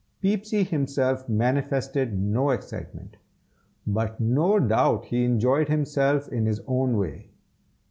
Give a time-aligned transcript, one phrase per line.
[0.19, 3.17] Peepsy himself manifested no excitement,
[3.85, 7.29] but no doubt he enjoyed himself in his own way.